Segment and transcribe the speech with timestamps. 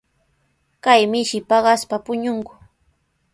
[0.83, 2.53] Kay mishi paqaspa puñunku.